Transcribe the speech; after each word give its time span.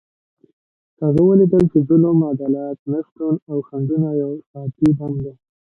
هغه 1.03 1.21
ولیکل 1.29 1.63
چې 1.71 1.79
ظلم، 1.87 2.17
عدالت 2.31 2.79
نشتون 2.91 3.35
او 3.49 3.57
خنډونه 3.67 4.09
یو 4.21 4.31
ساعتي 4.49 4.89
بم 4.97 5.13
دی. 5.23 5.33